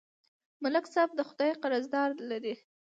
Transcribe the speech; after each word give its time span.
ملک 0.63 0.85
صاحب 0.93 1.09
د 1.15 1.19
خدای 1.29 1.51
قرضداري 1.61 2.17
لري 2.29 2.53